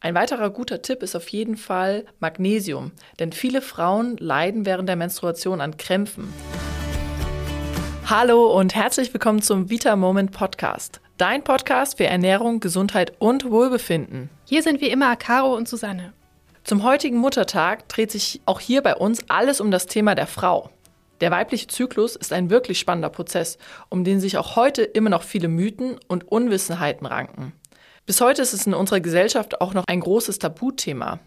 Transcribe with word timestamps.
Ein 0.00 0.14
weiterer 0.14 0.50
guter 0.50 0.80
Tipp 0.80 1.02
ist 1.02 1.16
auf 1.16 1.28
jeden 1.28 1.56
Fall 1.56 2.04
Magnesium, 2.20 2.92
denn 3.18 3.32
viele 3.32 3.60
Frauen 3.60 4.16
leiden 4.18 4.64
während 4.64 4.88
der 4.88 4.94
Menstruation 4.94 5.60
an 5.60 5.76
Krämpfen. 5.76 6.32
Hallo 8.06 8.56
und 8.56 8.76
herzlich 8.76 9.12
willkommen 9.12 9.42
zum 9.42 9.70
Vita 9.70 9.96
Moment 9.96 10.30
Podcast, 10.30 11.00
dein 11.16 11.42
Podcast 11.42 11.96
für 11.96 12.06
Ernährung, 12.06 12.60
Gesundheit 12.60 13.14
und 13.18 13.50
Wohlbefinden. 13.50 14.30
Hier 14.44 14.62
sind 14.62 14.80
wie 14.80 14.88
immer 14.88 15.16
Caro 15.16 15.56
und 15.56 15.66
Susanne. 15.66 16.12
Zum 16.62 16.84
heutigen 16.84 17.18
Muttertag 17.18 17.88
dreht 17.88 18.12
sich 18.12 18.40
auch 18.46 18.60
hier 18.60 18.82
bei 18.82 18.94
uns 18.94 19.28
alles 19.28 19.60
um 19.60 19.72
das 19.72 19.86
Thema 19.86 20.14
der 20.14 20.28
Frau. 20.28 20.70
Der 21.20 21.32
weibliche 21.32 21.66
Zyklus 21.66 22.14
ist 22.14 22.32
ein 22.32 22.50
wirklich 22.50 22.78
spannender 22.78 23.10
Prozess, 23.10 23.58
um 23.88 24.04
den 24.04 24.20
sich 24.20 24.38
auch 24.38 24.54
heute 24.54 24.82
immer 24.82 25.10
noch 25.10 25.24
viele 25.24 25.48
Mythen 25.48 25.98
und 26.06 26.30
Unwissenheiten 26.30 27.04
ranken. 27.04 27.52
Bis 28.08 28.22
heute 28.22 28.40
ist 28.40 28.54
es 28.54 28.66
in 28.66 28.72
unserer 28.72 29.00
Gesellschaft 29.00 29.60
auch 29.60 29.74
noch 29.74 29.84
ein 29.86 30.00
großes 30.00 30.38
Tabuthema. 30.38 31.20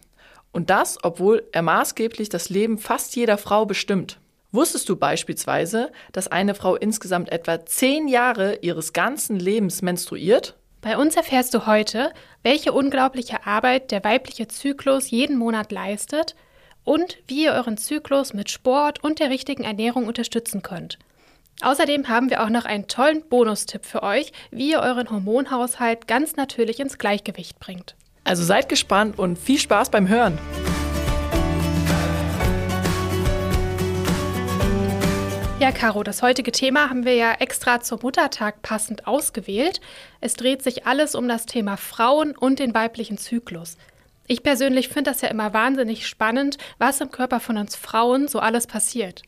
Und 0.51 0.71
das, 0.71 0.97
obwohl 1.03 1.47
er 1.51 1.61
maßgeblich 1.61 2.29
das 2.29 2.49
Leben 2.49 2.79
fast 2.79 3.15
jeder 3.15 3.37
Frau 3.37 3.67
bestimmt. 3.67 4.17
Wusstest 4.51 4.89
du 4.89 4.95
beispielsweise, 4.95 5.91
dass 6.11 6.27
eine 6.27 6.55
Frau 6.55 6.75
insgesamt 6.75 7.31
etwa 7.31 7.63
zehn 7.67 8.07
Jahre 8.07 8.55
ihres 8.63 8.93
ganzen 8.93 9.39
Lebens 9.39 9.83
menstruiert? 9.83 10.55
Bei 10.81 10.97
uns 10.97 11.15
erfährst 11.15 11.53
du 11.53 11.67
heute, 11.67 12.11
welche 12.41 12.73
unglaubliche 12.73 13.45
Arbeit 13.45 13.91
der 13.91 14.03
weibliche 14.03 14.47
Zyklus 14.47 15.11
jeden 15.11 15.37
Monat 15.37 15.71
leistet 15.71 16.35
und 16.83 17.19
wie 17.27 17.43
ihr 17.43 17.51
euren 17.51 17.77
Zyklus 17.77 18.33
mit 18.33 18.49
Sport 18.49 19.03
und 19.03 19.19
der 19.19 19.29
richtigen 19.29 19.65
Ernährung 19.65 20.07
unterstützen 20.07 20.63
könnt. 20.63 20.97
Außerdem 21.61 22.09
haben 22.09 22.31
wir 22.31 22.43
auch 22.43 22.49
noch 22.49 22.65
einen 22.65 22.87
tollen 22.87 23.21
Bonustipp 23.29 23.85
für 23.85 24.01
euch, 24.01 24.31
wie 24.49 24.71
ihr 24.71 24.79
euren 24.79 25.09
Hormonhaushalt 25.11 26.07
ganz 26.07 26.35
natürlich 26.35 26.79
ins 26.79 26.97
Gleichgewicht 26.97 27.59
bringt. 27.59 27.95
Also 28.23 28.43
seid 28.43 28.67
gespannt 28.67 29.19
und 29.19 29.37
viel 29.37 29.59
Spaß 29.59 29.91
beim 29.91 30.07
Hören. 30.07 30.39
Ja, 35.59 35.71
Caro, 35.71 36.01
das 36.01 36.23
heutige 36.23 36.51
Thema 36.51 36.89
haben 36.89 37.05
wir 37.05 37.13
ja 37.13 37.33
extra 37.33 37.81
zum 37.81 37.99
Muttertag 38.01 38.63
passend 38.63 39.05
ausgewählt. 39.05 39.79
Es 40.19 40.33
dreht 40.33 40.63
sich 40.63 40.87
alles 40.87 41.13
um 41.13 41.27
das 41.27 41.45
Thema 41.45 41.77
Frauen 41.77 42.35
und 42.35 42.57
den 42.57 42.73
weiblichen 42.73 43.19
Zyklus. 43.19 43.77
Ich 44.25 44.41
persönlich 44.41 44.87
finde 44.87 45.11
das 45.11 45.21
ja 45.21 45.27
immer 45.27 45.53
wahnsinnig 45.53 46.07
spannend, 46.07 46.57
was 46.79 47.01
im 47.01 47.11
Körper 47.11 47.39
von 47.39 47.57
uns 47.57 47.75
Frauen 47.75 48.27
so 48.27 48.39
alles 48.39 48.65
passiert. 48.65 49.21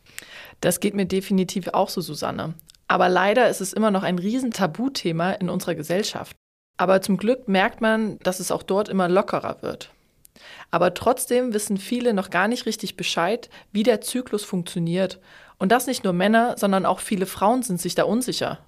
Das 0.63 0.79
geht 0.79 0.93
mir 0.93 1.05
definitiv 1.05 1.67
auch 1.73 1.89
so, 1.89 1.99
Susanne. 1.99 2.53
Aber 2.87 3.09
leider 3.09 3.49
ist 3.49 3.59
es 3.59 3.73
immer 3.73 3.91
noch 3.91 4.03
ein 4.03 4.17
Riesentabuthema 4.17 5.31
in 5.33 5.49
unserer 5.49 5.75
Gesellschaft. 5.75 6.37
Aber 6.77 7.01
zum 7.01 7.17
Glück 7.17 7.49
merkt 7.49 7.81
man, 7.81 8.17
dass 8.19 8.39
es 8.39 8.49
auch 8.49 8.63
dort 8.63 8.87
immer 8.87 9.09
lockerer 9.09 9.61
wird. 9.61 9.89
Aber 10.71 10.93
trotzdem 10.93 11.53
wissen 11.53 11.75
viele 11.75 12.13
noch 12.13 12.29
gar 12.29 12.47
nicht 12.47 12.65
richtig 12.65 12.95
Bescheid, 12.95 13.49
wie 13.73 13.83
der 13.83 13.99
Zyklus 13.99 14.45
funktioniert. 14.45 15.19
Und 15.57 15.73
das 15.73 15.85
nicht 15.85 16.05
nur 16.05 16.13
Männer, 16.13 16.55
sondern 16.57 16.85
auch 16.85 17.01
viele 17.01 17.25
Frauen 17.25 17.61
sind 17.61 17.81
sich 17.81 17.93
da 17.93 18.05
unsicher. 18.05 18.59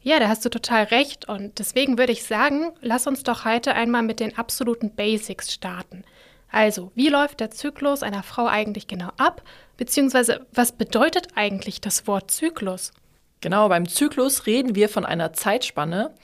Ja, 0.00 0.20
da 0.20 0.28
hast 0.28 0.42
du 0.46 0.48
total 0.48 0.84
recht. 0.84 1.28
Und 1.28 1.58
deswegen 1.58 1.98
würde 1.98 2.12
ich 2.12 2.24
sagen, 2.24 2.72
lass 2.80 3.06
uns 3.06 3.24
doch 3.24 3.44
heute 3.44 3.74
einmal 3.74 4.02
mit 4.02 4.20
den 4.20 4.38
absoluten 4.38 4.94
Basics 4.94 5.52
starten. 5.52 6.02
Also, 6.50 6.90
wie 6.94 7.08
läuft 7.08 7.40
der 7.40 7.50
Zyklus 7.50 8.02
einer 8.02 8.22
Frau 8.22 8.46
eigentlich 8.46 8.86
genau 8.86 9.10
ab? 9.16 9.42
Beziehungsweise, 9.76 10.46
was 10.52 10.72
bedeutet 10.72 11.28
eigentlich 11.34 11.80
das 11.80 12.06
Wort 12.06 12.30
Zyklus? 12.30 12.92
Genau, 13.40 13.68
beim 13.68 13.88
Zyklus 13.88 14.46
reden 14.46 14.74
wir 14.74 14.88
von 14.88 15.06
einer 15.06 15.32
Zeitspanne, 15.32 16.14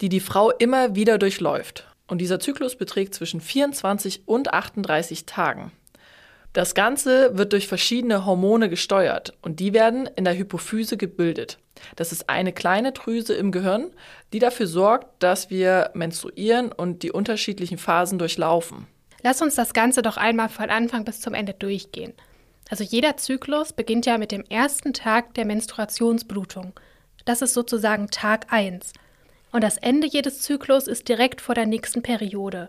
die 0.00 0.08
die 0.08 0.20
Frau 0.20 0.50
immer 0.50 0.94
wieder 0.94 1.18
durchläuft. 1.18 1.86
Und 2.06 2.18
dieser 2.18 2.40
Zyklus 2.40 2.76
beträgt 2.76 3.14
zwischen 3.14 3.40
24 3.40 4.22
und 4.26 4.52
38 4.52 5.26
Tagen. 5.26 5.72
Das 6.52 6.74
Ganze 6.74 7.38
wird 7.38 7.52
durch 7.52 7.68
verschiedene 7.68 8.26
Hormone 8.26 8.68
gesteuert 8.68 9.34
und 9.40 9.60
die 9.60 9.72
werden 9.72 10.08
in 10.16 10.24
der 10.24 10.36
Hypophyse 10.36 10.96
gebildet. 10.96 11.58
Das 11.94 12.10
ist 12.10 12.28
eine 12.28 12.52
kleine 12.52 12.90
Drüse 12.90 13.34
im 13.34 13.52
Gehirn, 13.52 13.92
die 14.32 14.40
dafür 14.40 14.66
sorgt, 14.66 15.22
dass 15.22 15.48
wir 15.48 15.92
menstruieren 15.94 16.72
und 16.72 17.04
die 17.04 17.12
unterschiedlichen 17.12 17.78
Phasen 17.78 18.18
durchlaufen. 18.18 18.88
Lass 19.22 19.42
uns 19.42 19.54
das 19.54 19.74
Ganze 19.74 20.02
doch 20.02 20.16
einmal 20.16 20.48
von 20.48 20.70
Anfang 20.70 21.04
bis 21.04 21.20
zum 21.20 21.34
Ende 21.34 21.52
durchgehen. 21.54 22.14
Also 22.70 22.84
jeder 22.84 23.16
Zyklus 23.16 23.72
beginnt 23.72 24.06
ja 24.06 24.16
mit 24.16 24.32
dem 24.32 24.44
ersten 24.44 24.92
Tag 24.92 25.34
der 25.34 25.44
Menstruationsblutung. 25.44 26.72
Das 27.24 27.42
ist 27.42 27.52
sozusagen 27.52 28.08
Tag 28.08 28.46
1. 28.50 28.92
Und 29.52 29.64
das 29.64 29.76
Ende 29.76 30.06
jedes 30.06 30.42
Zyklus 30.42 30.86
ist 30.86 31.08
direkt 31.08 31.40
vor 31.40 31.54
der 31.54 31.66
nächsten 31.66 32.02
Periode. 32.02 32.68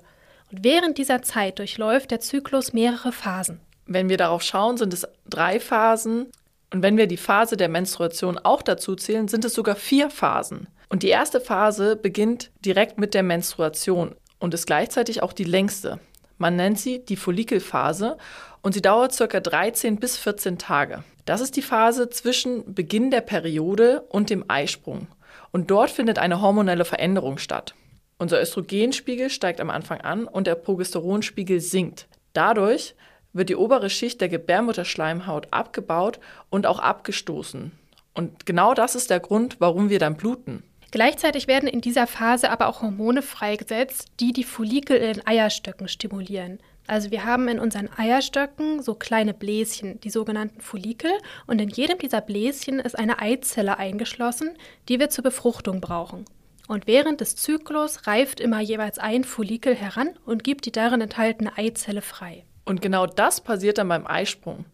Und 0.51 0.63
während 0.63 0.97
dieser 0.97 1.21
Zeit 1.21 1.59
durchläuft 1.59 2.11
der 2.11 2.19
Zyklus 2.19 2.73
mehrere 2.73 3.11
Phasen. 3.11 3.61
Wenn 3.85 4.09
wir 4.09 4.17
darauf 4.17 4.41
schauen, 4.41 4.77
sind 4.77 4.93
es 4.93 5.07
drei 5.29 5.59
Phasen. 5.59 6.31
Und 6.73 6.81
wenn 6.81 6.97
wir 6.97 7.07
die 7.07 7.17
Phase 7.17 7.55
der 7.55 7.69
Menstruation 7.69 8.37
auch 8.39 8.61
dazu 8.61 8.95
zählen, 8.95 9.27
sind 9.27 9.45
es 9.45 9.53
sogar 9.53 9.75
vier 9.75 10.09
Phasen. 10.09 10.67
Und 10.89 11.03
die 11.03 11.09
erste 11.09 11.39
Phase 11.39 11.95
beginnt 11.95 12.51
direkt 12.65 12.97
mit 12.97 13.13
der 13.13 13.23
Menstruation 13.23 14.15
und 14.39 14.53
ist 14.53 14.65
gleichzeitig 14.65 15.23
auch 15.23 15.33
die 15.33 15.43
längste. 15.43 15.99
Man 16.41 16.55
nennt 16.55 16.79
sie 16.79 17.05
die 17.05 17.17
Follikelphase 17.17 18.17
und 18.63 18.73
sie 18.73 18.81
dauert 18.81 19.15
ca. 19.15 19.39
13 19.39 19.97
bis 19.97 20.17
14 20.17 20.57
Tage. 20.57 21.03
Das 21.25 21.39
ist 21.39 21.55
die 21.55 21.61
Phase 21.61 22.09
zwischen 22.09 22.73
Beginn 22.73 23.11
der 23.11 23.21
Periode 23.21 24.01
und 24.09 24.31
dem 24.31 24.45
Eisprung. 24.47 25.05
Und 25.51 25.69
dort 25.69 25.91
findet 25.91 26.17
eine 26.17 26.41
hormonelle 26.41 26.83
Veränderung 26.83 27.37
statt. 27.37 27.75
Unser 28.17 28.41
Östrogenspiegel 28.41 29.29
steigt 29.29 29.61
am 29.61 29.69
Anfang 29.69 30.01
an 30.01 30.25
und 30.25 30.47
der 30.47 30.55
Progesteronspiegel 30.55 31.59
sinkt. 31.59 32.07
Dadurch 32.33 32.95
wird 33.33 33.49
die 33.49 33.55
obere 33.55 33.91
Schicht 33.91 34.19
der 34.19 34.29
Gebärmutterschleimhaut 34.29 35.49
abgebaut 35.51 36.19
und 36.49 36.65
auch 36.65 36.79
abgestoßen. 36.79 37.71
Und 38.15 38.47
genau 38.47 38.73
das 38.73 38.95
ist 38.95 39.11
der 39.11 39.19
Grund, 39.19 39.57
warum 39.59 39.91
wir 39.91 39.99
dann 39.99 40.17
bluten. 40.17 40.63
Gleichzeitig 40.91 41.47
werden 41.47 41.69
in 41.69 41.79
dieser 41.79 42.05
Phase 42.05 42.49
aber 42.51 42.67
auch 42.67 42.81
Hormone 42.81 43.21
freigesetzt, 43.21 44.09
die 44.19 44.33
die 44.33 44.43
Follikel 44.43 44.97
in 44.97 45.13
den 45.13 45.27
Eierstöcken 45.27 45.87
stimulieren. 45.87 46.59
Also 46.85 47.11
wir 47.11 47.23
haben 47.23 47.47
in 47.47 47.59
unseren 47.59 47.89
Eierstöcken 47.95 48.81
so 48.81 48.95
kleine 48.95 49.33
Bläschen, 49.33 50.01
die 50.01 50.09
sogenannten 50.09 50.59
Follikel, 50.59 51.11
und 51.47 51.61
in 51.61 51.69
jedem 51.69 51.97
dieser 51.97 52.19
Bläschen 52.19 52.79
ist 52.79 52.99
eine 52.99 53.19
Eizelle 53.19 53.77
eingeschlossen, 53.77 54.51
die 54.89 54.99
wir 54.99 55.09
zur 55.09 55.23
Befruchtung 55.23 55.79
brauchen. 55.79 56.25
Und 56.67 56.87
während 56.87 57.21
des 57.21 57.37
Zyklus 57.37 58.07
reift 58.07 58.41
immer 58.41 58.59
jeweils 58.59 58.99
ein 58.99 59.23
Follikel 59.23 59.73
heran 59.73 60.09
und 60.25 60.43
gibt 60.43 60.65
die 60.65 60.71
darin 60.73 60.99
enthaltene 60.99 61.57
Eizelle 61.57 62.01
frei. 62.01 62.43
Und 62.65 62.81
genau 62.81 63.07
das 63.07 63.39
passiert 63.39 63.77
dann 63.77 63.87
beim 63.87 64.05
Eisprung. 64.05 64.65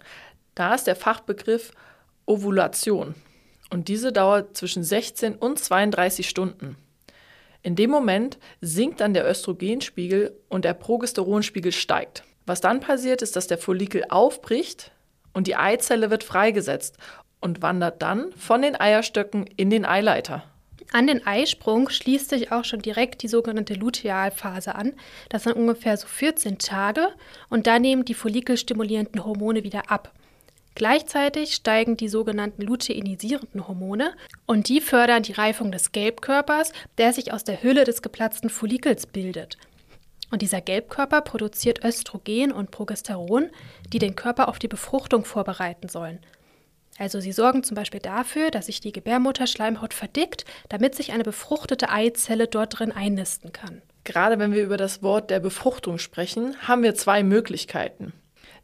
Da 0.56 0.74
ist 0.74 0.88
der 0.88 0.96
Fachbegriff 0.96 1.72
Ovulation 2.26 3.16
und 3.70 3.88
diese 3.88 4.12
dauert 4.12 4.56
zwischen 4.56 4.84
16 4.84 5.36
und 5.36 5.60
32 5.60 6.28
Stunden. 6.28 6.78
In 7.64 7.76
dem 7.76 7.90
Moment 7.90 8.38
sinkt 8.62 9.02
dann 9.02 9.14
der 9.14 9.30
Östrogenspiegel 9.30 10.38
und 10.48 10.64
der 10.64 10.74
Progesteronspiegel 10.74 11.72
steigt. 11.72 12.24
Was 12.46 12.62
dann 12.62 12.80
passiert, 12.80 13.22
ist, 13.22 13.36
dass 13.36 13.48
der 13.48 13.58
Follikel 13.58 14.06
aufbricht 14.10 14.92
und 15.34 15.48
die 15.48 15.58
Eizelle 15.58 16.10
wird 16.10 16.24
freigesetzt 16.24 16.98
und 17.42 17.62
wandert 17.62 18.02
dann 18.02 18.32
von 18.34 18.62
den 18.62 18.80
Eierstöcken 18.80 19.46
in 19.58 19.70
den 19.70 19.86
Eileiter. 19.86 20.44
An 20.94 21.08
den 21.08 21.28
Eisprung 21.28 21.90
schließt 21.90 22.30
sich 22.30 22.52
auch 22.54 22.64
schon 22.64 22.82
direkt 22.82 23.22
die 23.22 23.28
sogenannte 23.28 23.74
Lutealphase 23.74 24.74
an. 24.76 24.94
Das 25.28 25.44
sind 25.44 25.54
ungefähr 25.54 25.98
so 25.98 26.08
14 26.08 26.60
Tage 26.60 27.10
und 27.50 27.68
da 27.68 27.78
nehmen 27.80 28.06
die 28.06 28.14
follikelstimulierenden 28.14 29.26
Hormone 29.26 29.64
wieder 29.64 29.92
ab. 29.92 30.14
Gleichzeitig 30.78 31.56
steigen 31.56 31.98
die 31.98 32.08
sogenannten 32.08 32.62
luteinisierenden 32.62 33.68
Hormone 33.68 34.14
und 34.46 34.70
die 34.70 34.80
fördern 34.80 35.24
die 35.24 35.32
Reifung 35.32 35.72
des 35.72 35.92
Gelbkörpers, 35.92 36.72
der 37.00 37.14
sich 37.14 37.34
aus 37.34 37.44
der 37.44 37.64
Hülle 37.64 37.84
des 37.84 38.04
geplatzten 38.04 38.52
Follikels 38.52 39.08
bildet. 39.08 39.58
Und 40.30 40.44
dieser 40.44 40.62
Gelbkörper 40.62 41.22
produziert 41.22 41.84
Östrogen 41.84 42.52
und 42.52 42.70
Progesteron, 42.70 43.50
die 43.92 43.98
den 43.98 44.16
Körper 44.16 44.48
auf 44.50 44.60
die 44.60 44.68
Befruchtung 44.68 45.26
vorbereiten 45.26 45.90
sollen. 45.90 46.20
Also 47.00 47.22
sie 47.22 47.32
sorgen 47.32 47.64
zum 47.64 47.74
Beispiel 47.74 48.00
dafür, 48.00 48.52
dass 48.52 48.68
sich 48.68 48.80
die 48.80 48.92
Gebärmutterschleimhaut 48.92 49.96
verdickt, 49.96 50.46
damit 50.70 50.94
sich 50.94 51.12
eine 51.12 51.24
befruchtete 51.24 51.90
Eizelle 51.90 52.46
dort 52.46 52.78
drin 52.78 52.92
einnisten 52.92 53.52
kann. 53.52 53.82
Gerade 54.04 54.38
wenn 54.38 54.54
wir 54.54 54.64
über 54.64 54.78
das 54.78 55.02
Wort 55.02 55.32
der 55.32 55.40
Befruchtung 55.40 55.98
sprechen, 55.98 56.56
haben 56.68 56.84
wir 56.84 56.94
zwei 56.94 57.24
Möglichkeiten. 57.24 58.14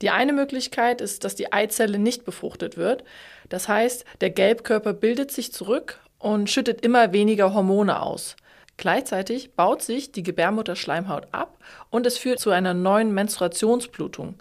Die 0.04 0.10
eine 0.10 0.34
Möglichkeit 0.34 1.00
ist, 1.00 1.24
dass 1.24 1.34
die 1.34 1.54
Eizelle 1.54 1.98
nicht 1.98 2.26
befruchtet 2.26 2.76
wird. 2.76 3.06
Das 3.48 3.70
heißt, 3.70 4.04
der 4.20 4.32
Gelbkörper 4.32 4.92
bildet 4.92 5.32
sich 5.32 5.54
zurück 5.54 6.02
und 6.20 6.50
schüttet 6.50 6.84
immer 6.84 7.14
weniger 7.14 7.54
Hormone 7.54 8.02
aus. 8.02 8.36
Gleichzeitig 8.76 9.54
baut 9.54 9.82
sich 9.82 10.12
die 10.12 10.22
Gebärmutterschleimhaut 10.24 11.28
ab 11.32 11.58
und 11.90 12.06
es 12.06 12.18
führt 12.18 12.42
zu 12.42 12.50
einer 12.50 12.74
neuen 12.74 13.14
Menstruationsblutung. 13.14 14.36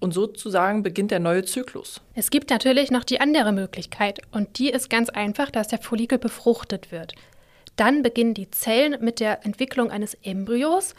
Und 0.00 0.12
sozusagen 0.12 0.82
beginnt 0.82 1.12
der 1.12 1.20
neue 1.20 1.44
Zyklus. 1.44 2.00
Es 2.16 2.30
gibt 2.30 2.50
natürlich 2.50 2.90
noch 2.90 3.04
die 3.04 3.20
andere 3.20 3.52
Möglichkeit 3.52 4.20
und 4.32 4.58
die 4.58 4.70
ist 4.70 4.90
ganz 4.90 5.10
einfach, 5.10 5.52
dass 5.52 5.68
der 5.68 5.78
Follikel 5.78 6.18
befruchtet 6.18 6.90
wird. 6.90 7.14
Dann 7.76 8.02
beginnen 8.02 8.34
die 8.34 8.50
Zellen 8.50 8.96
mit 9.00 9.20
der 9.20 9.46
Entwicklung 9.46 9.92
eines 9.92 10.14
Embryos 10.24 10.96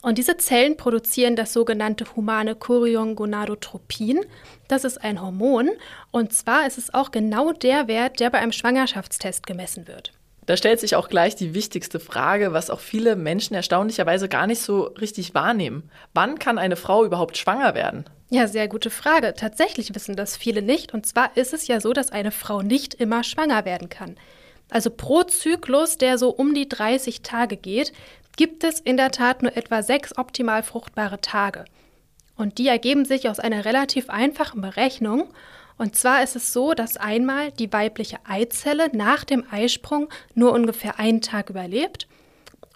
Und 0.00 0.18
diese 0.18 0.36
Zellen 0.36 0.76
produzieren 0.76 1.36
das 1.36 1.52
sogenannte 1.52 2.04
humane 2.14 2.54
Choriongonadotropin. 2.54 4.20
Das 4.68 4.84
ist 4.84 4.98
ein 4.98 5.20
Hormon. 5.20 5.70
Und 6.10 6.32
zwar 6.32 6.66
ist 6.66 6.78
es 6.78 6.94
auch 6.94 7.10
genau 7.10 7.52
der 7.52 7.88
Wert, 7.88 8.20
der 8.20 8.30
bei 8.30 8.38
einem 8.38 8.52
Schwangerschaftstest 8.52 9.46
gemessen 9.46 9.88
wird. 9.88 10.12
Da 10.46 10.56
stellt 10.56 10.80
sich 10.80 10.96
auch 10.96 11.10
gleich 11.10 11.36
die 11.36 11.52
wichtigste 11.52 12.00
Frage, 12.00 12.54
was 12.54 12.70
auch 12.70 12.80
viele 12.80 13.16
Menschen 13.16 13.54
erstaunlicherweise 13.54 14.30
gar 14.30 14.46
nicht 14.46 14.62
so 14.62 14.84
richtig 14.98 15.34
wahrnehmen. 15.34 15.90
Wann 16.14 16.38
kann 16.38 16.58
eine 16.58 16.76
Frau 16.76 17.04
überhaupt 17.04 17.36
schwanger 17.36 17.74
werden? 17.74 18.06
Ja, 18.30 18.46
sehr 18.46 18.66
gute 18.66 18.88
Frage. 18.88 19.34
Tatsächlich 19.36 19.94
wissen 19.94 20.16
das 20.16 20.38
viele 20.38 20.62
nicht. 20.62 20.94
Und 20.94 21.04
zwar 21.04 21.36
ist 21.36 21.52
es 21.52 21.66
ja 21.66 21.80
so, 21.80 21.92
dass 21.92 22.12
eine 22.12 22.30
Frau 22.30 22.62
nicht 22.62 22.94
immer 22.94 23.24
schwanger 23.24 23.66
werden 23.66 23.90
kann. 23.90 24.16
Also 24.70 24.90
pro 24.90 25.22
Zyklus, 25.22 25.98
der 25.98 26.16
so 26.16 26.30
um 26.30 26.54
die 26.54 26.68
30 26.68 27.22
Tage 27.22 27.56
geht, 27.56 27.92
gibt 28.38 28.62
es 28.62 28.78
in 28.78 28.96
der 28.96 29.10
Tat 29.10 29.42
nur 29.42 29.54
etwa 29.56 29.82
sechs 29.82 30.16
optimal 30.16 30.62
fruchtbare 30.62 31.20
Tage. 31.20 31.64
Und 32.36 32.58
die 32.58 32.68
ergeben 32.68 33.04
sich 33.04 33.28
aus 33.28 33.40
einer 33.40 33.64
relativ 33.64 34.08
einfachen 34.08 34.60
Berechnung. 34.60 35.28
Und 35.76 35.96
zwar 35.96 36.22
ist 36.22 36.36
es 36.36 36.52
so, 36.52 36.72
dass 36.72 36.96
einmal 36.96 37.50
die 37.50 37.72
weibliche 37.72 38.18
Eizelle 38.24 38.90
nach 38.96 39.24
dem 39.24 39.44
Eisprung 39.50 40.08
nur 40.34 40.52
ungefähr 40.52 41.00
einen 41.00 41.20
Tag 41.20 41.50
überlebt. 41.50 42.06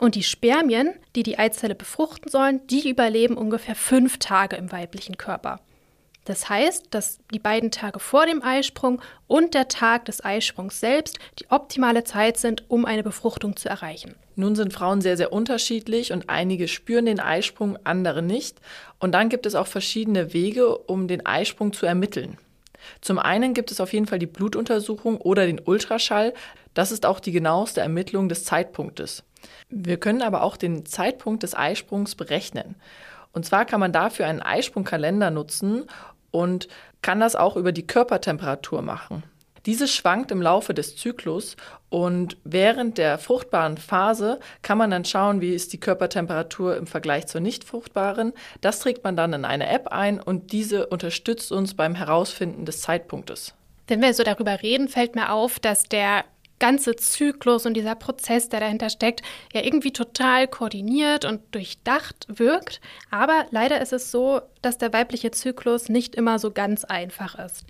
Und 0.01 0.17
die 0.17 0.25
Spermien, 0.25 0.95
die 1.15 1.23
die 1.23 1.39
Eizelle 1.39 1.77
befruchten 1.77 2.29
sollen, 2.29 2.67
die 2.67 2.91
überleben 2.91 3.37
ungefähr 3.37 3.77
fünf 3.77 4.19
Tage 4.19 4.57
im 4.57 4.73
weiblichen 4.73 5.17
Körper. 5.17 5.61
Das 6.25 6.49
heißt, 6.49 6.87
dass 6.91 7.19
die 7.33 7.41
beiden 7.41 7.71
Tage 7.71 7.99
vor 7.99 8.27
dem 8.27 8.43
Eisprung 8.43 9.01
und 9.27 9.55
der 9.55 9.69
Tag 9.69 10.05
des 10.05 10.25
Eisprungs 10.25 10.79
selbst 10.79 11.19
die 11.41 11.51
optimale 11.51 12.05
Zeit 12.05 12.37
sind, 12.37 12.65
um 12.69 12.85
eine 12.85 13.03
Befruchtung 13.03 13.57
zu 13.57 13.69
erreichen. 13.69 14.15
Nun 14.37 14.55
sind 14.55 14.73
Frauen 14.73 15.01
sehr, 15.01 15.17
sehr 15.17 15.33
unterschiedlich 15.33 16.13
und 16.13 16.31
einige 16.31 16.69
spüren 16.69 17.07
den 17.07 17.21
Eisprung, 17.21 17.77
andere 17.85 18.23
nicht. 18.23 18.61
Und 18.99 19.13
dann 19.13 19.29
gibt 19.29 19.47
es 19.47 19.55
auch 19.55 19.67
verschiedene 19.67 20.33
Wege, 20.33 20.79
um 20.79 21.09
den 21.09 21.27
Eisprung 21.27 21.73
zu 21.73 21.87
ermitteln. 21.87 22.39
Zum 23.01 23.19
einen 23.19 23.55
gibt 23.55 23.71
es 23.71 23.81
auf 23.81 23.93
jeden 23.93 24.07
Fall 24.07 24.19
die 24.19 24.27
Blutuntersuchung 24.27 25.17
oder 25.19 25.47
den 25.47 25.61
Ultraschall. 25.65 26.35
Das 26.75 26.93
ist 26.93 27.05
auch 27.05 27.21
die 27.21 27.33
genaueste 27.33 27.81
Ermittlung 27.81 28.29
des 28.29 28.45
Zeitpunktes. 28.45 29.25
Wir 29.69 29.99
können 29.99 30.23
aber 30.23 30.43
auch 30.43 30.57
den 30.57 30.87
Zeitpunkt 30.87 31.43
des 31.43 31.55
Eisprungs 31.55 32.15
berechnen. 32.15 32.77
Und 33.33 33.47
zwar 33.47 33.65
kann 33.65 33.81
man 33.81 33.93
dafür 33.93 34.27
einen 34.27 34.43
Eisprungkalender 34.43 35.31
nutzen 35.31 35.87
und 36.33 36.67
kann 37.01 37.21
das 37.21 37.37
auch 37.37 37.57
über 37.57 37.71
die 37.71 37.87
Körpertemperatur 37.87 38.83
machen. 38.83 39.23
Diese 39.65 39.87
schwankt 39.87 40.33
im 40.33 40.43
Laufe 40.43 40.75
des 40.75 40.97
Zyklus 40.97 41.57
und 41.89 42.37
während 42.43 42.99
der 42.99 43.19
fruchtbaren 43.19 43.79
Phase 43.79 44.41
kann 44.63 44.77
man 44.77 44.91
dann 44.91 45.05
schauen, 45.05 45.41
wie 45.41 45.55
ist 45.55 45.73
die 45.73 45.79
Körpertemperatur 45.79 46.77
im 46.77 46.89
Vergleich 46.89 47.29
zur 47.29 47.41
nicht 47.41 47.63
fruchtbaren. 47.63 48.33
Das 48.61 48.81
trägt 48.81 49.05
man 49.05 49.15
dann 49.15 49.33
in 49.33 49.45
eine 49.45 49.69
App 49.69 49.89
ein 49.89 50.21
und 50.21 50.51
diese 50.51 50.89
unterstützt 50.89 51.53
uns 51.53 51.75
beim 51.75 51.95
Herausfinden 51.95 52.65
des 52.65 52.81
Zeitpunktes. 52.81 53.55
Wenn 53.87 54.03
wir 54.03 54.15
so 54.15 54.25
darüber 54.25 54.63
reden, 54.63 54.89
fällt 54.89 55.15
mir 55.15 55.33
auf, 55.33 55.61
dass 55.61 55.85
der 55.85 56.25
ganze 56.63 56.95
Zyklus 56.95 57.67
und 57.67 57.75
dieser 57.75 57.97
Prozess, 57.97 58.49
der 58.49 58.61
dahinter 58.61 58.89
steckt, 58.89 59.21
ja 59.53 59.65
irgendwie 59.65 59.93
total 59.93 60.47
koordiniert 60.47 61.25
und 61.25 61.41
durchdacht 61.51 62.27
wirkt. 62.29 62.81
Aber 63.11 63.47
leider 63.51 63.81
ist 63.81 63.93
es 63.93 64.13
so, 64.13 64.43
dass 64.63 64.79
der 64.79 64.93
weibliche 64.93 65.33
Zyklus 65.33 65.89
nicht 65.89 66.15
immer 66.15 66.39
so 66.39 66.53
ganz 66.53 66.85
einfach 66.85 67.37
ist. 67.37 67.65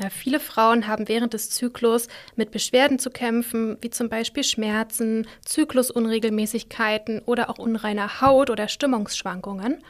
Ja, 0.00 0.08
viele 0.08 0.38
Frauen 0.38 0.86
haben 0.86 1.08
während 1.08 1.34
des 1.34 1.50
Zyklus 1.50 2.06
mit 2.36 2.52
Beschwerden 2.52 3.00
zu 3.00 3.10
kämpfen, 3.10 3.76
wie 3.80 3.90
zum 3.90 4.08
Beispiel 4.08 4.44
Schmerzen, 4.44 5.26
Zyklusunregelmäßigkeiten 5.44 7.22
oder 7.26 7.50
auch 7.50 7.58
unreiner 7.58 8.20
Haut 8.20 8.50
oder 8.50 8.68
Stimmungsschwankungen. 8.68 9.82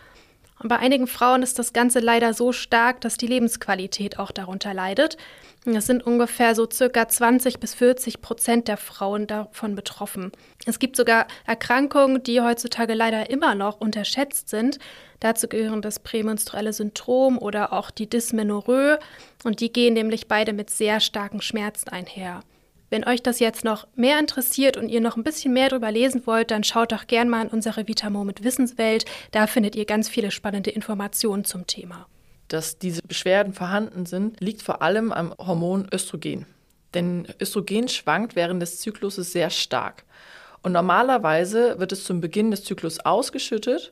Und 0.62 0.68
bei 0.68 0.78
einigen 0.78 1.08
Frauen 1.08 1.42
ist 1.42 1.58
das 1.58 1.72
Ganze 1.72 1.98
leider 1.98 2.34
so 2.34 2.52
stark, 2.52 3.00
dass 3.00 3.16
die 3.16 3.26
Lebensqualität 3.26 4.20
auch 4.20 4.30
darunter 4.30 4.72
leidet. 4.72 5.16
Es 5.64 5.86
sind 5.86 6.06
ungefähr 6.06 6.54
so 6.54 6.68
circa 6.70 7.08
20 7.08 7.58
bis 7.58 7.74
40 7.74 8.20
Prozent 8.20 8.68
der 8.68 8.76
Frauen 8.76 9.26
davon 9.26 9.74
betroffen. 9.74 10.30
Es 10.64 10.78
gibt 10.78 10.96
sogar 10.96 11.26
Erkrankungen, 11.46 12.22
die 12.22 12.40
heutzutage 12.40 12.94
leider 12.94 13.28
immer 13.30 13.56
noch 13.56 13.80
unterschätzt 13.80 14.48
sind. 14.48 14.78
Dazu 15.18 15.48
gehören 15.48 15.82
das 15.82 15.98
prämenstruelle 15.98 16.72
Syndrom 16.72 17.38
oder 17.38 17.72
auch 17.72 17.90
die 17.90 18.08
Dysmenorrhoe 18.08 18.98
und 19.44 19.60
die 19.60 19.72
gehen 19.72 19.94
nämlich 19.94 20.28
beide 20.28 20.52
mit 20.52 20.70
sehr 20.70 21.00
starken 21.00 21.42
Schmerzen 21.42 21.90
einher. 21.90 22.42
Wenn 22.92 23.08
euch 23.08 23.22
das 23.22 23.38
jetzt 23.38 23.64
noch 23.64 23.86
mehr 23.94 24.18
interessiert 24.18 24.76
und 24.76 24.90
ihr 24.90 25.00
noch 25.00 25.16
ein 25.16 25.22
bisschen 25.22 25.54
mehr 25.54 25.70
darüber 25.70 25.90
lesen 25.90 26.26
wollt, 26.26 26.50
dann 26.50 26.62
schaut 26.62 26.92
doch 26.92 27.06
gern 27.06 27.26
mal 27.30 27.40
in 27.40 27.48
unsere 27.48 27.88
Vitamo 27.88 28.22
mit 28.22 28.44
Wissenswelt. 28.44 29.06
Da 29.30 29.46
findet 29.46 29.74
ihr 29.76 29.86
ganz 29.86 30.10
viele 30.10 30.30
spannende 30.30 30.68
Informationen 30.68 31.46
zum 31.46 31.66
Thema. 31.66 32.06
Dass 32.48 32.78
diese 32.78 33.00
Beschwerden 33.00 33.54
vorhanden 33.54 34.04
sind, 34.04 34.40
liegt 34.40 34.60
vor 34.60 34.82
allem 34.82 35.10
am 35.10 35.32
Hormon 35.38 35.88
Östrogen. 35.90 36.44
Denn 36.92 37.26
Östrogen 37.40 37.88
schwankt 37.88 38.36
während 38.36 38.60
des 38.60 38.82
Zykluses 38.82 39.32
sehr 39.32 39.48
stark. 39.48 40.04
Und 40.62 40.72
normalerweise 40.72 41.78
wird 41.78 41.92
es 41.92 42.04
zum 42.04 42.20
Beginn 42.20 42.50
des 42.50 42.62
Zyklus 42.62 43.00
ausgeschüttet 43.00 43.90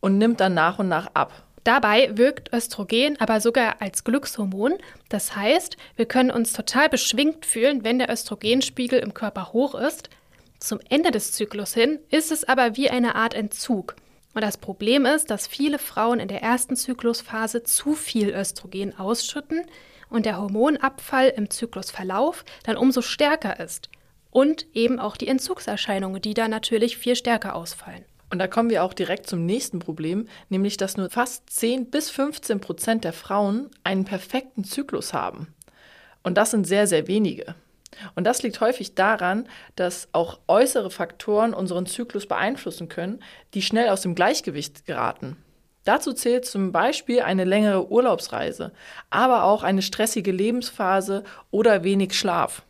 und 0.00 0.18
nimmt 0.18 0.40
dann 0.40 0.52
nach 0.52 0.78
und 0.78 0.88
nach 0.88 1.06
ab. 1.14 1.32
Dabei 1.64 2.16
wirkt 2.16 2.52
Östrogen 2.52 3.20
aber 3.20 3.40
sogar 3.40 3.80
als 3.80 4.02
Glückshormon. 4.02 4.74
Das 5.08 5.36
heißt, 5.36 5.76
wir 5.96 6.06
können 6.06 6.30
uns 6.30 6.52
total 6.52 6.88
beschwingt 6.88 7.46
fühlen, 7.46 7.84
wenn 7.84 7.98
der 7.98 8.10
Östrogenspiegel 8.10 8.98
im 8.98 9.14
Körper 9.14 9.52
hoch 9.52 9.74
ist. 9.74 10.10
Zum 10.58 10.80
Ende 10.88 11.10
des 11.12 11.32
Zyklus 11.32 11.74
hin 11.74 12.00
ist 12.10 12.32
es 12.32 12.44
aber 12.44 12.76
wie 12.76 12.90
eine 12.90 13.14
Art 13.14 13.34
Entzug. 13.34 13.94
Und 14.34 14.42
das 14.42 14.56
Problem 14.56 15.06
ist, 15.06 15.30
dass 15.30 15.46
viele 15.46 15.78
Frauen 15.78 16.18
in 16.18 16.28
der 16.28 16.42
ersten 16.42 16.74
Zyklusphase 16.74 17.62
zu 17.62 17.94
viel 17.94 18.30
Östrogen 18.30 18.98
ausschütten 18.98 19.62
und 20.08 20.26
der 20.26 20.38
Hormonabfall 20.38 21.28
im 21.36 21.50
Zyklusverlauf 21.50 22.44
dann 22.64 22.76
umso 22.76 23.02
stärker 23.02 23.60
ist. 23.60 23.88
Und 24.30 24.66
eben 24.72 24.98
auch 24.98 25.16
die 25.16 25.28
Entzugserscheinungen, 25.28 26.22
die 26.22 26.34
da 26.34 26.48
natürlich 26.48 26.96
viel 26.96 27.16
stärker 27.16 27.54
ausfallen. 27.54 28.04
Und 28.32 28.38
da 28.38 28.46
kommen 28.46 28.70
wir 28.70 28.82
auch 28.82 28.94
direkt 28.94 29.26
zum 29.28 29.44
nächsten 29.44 29.78
Problem, 29.78 30.26
nämlich 30.48 30.78
dass 30.78 30.96
nur 30.96 31.10
fast 31.10 31.50
10 31.50 31.90
bis 31.90 32.08
15 32.08 32.60
Prozent 32.60 33.04
der 33.04 33.12
Frauen 33.12 33.68
einen 33.84 34.06
perfekten 34.06 34.64
Zyklus 34.64 35.12
haben. 35.12 35.48
Und 36.22 36.38
das 36.38 36.50
sind 36.50 36.66
sehr, 36.66 36.86
sehr 36.86 37.06
wenige. 37.08 37.54
Und 38.14 38.24
das 38.24 38.42
liegt 38.42 38.58
häufig 38.62 38.94
daran, 38.94 39.46
dass 39.76 40.08
auch 40.12 40.40
äußere 40.48 40.90
Faktoren 40.90 41.52
unseren 41.52 41.84
Zyklus 41.84 42.24
beeinflussen 42.26 42.88
können, 42.88 43.22
die 43.52 43.60
schnell 43.60 43.90
aus 43.90 44.00
dem 44.00 44.14
Gleichgewicht 44.14 44.86
geraten. 44.86 45.36
Dazu 45.84 46.14
zählt 46.14 46.46
zum 46.46 46.72
Beispiel 46.72 47.20
eine 47.20 47.44
längere 47.44 47.90
Urlaubsreise, 47.90 48.72
aber 49.10 49.44
auch 49.44 49.62
eine 49.62 49.82
stressige 49.82 50.32
Lebensphase 50.32 51.24
oder 51.50 51.84
wenig 51.84 52.14
Schlaf. 52.14 52.62